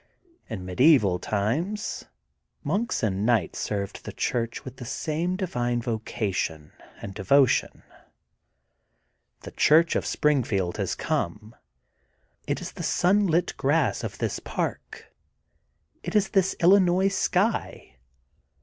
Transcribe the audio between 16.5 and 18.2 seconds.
Illi nois sky.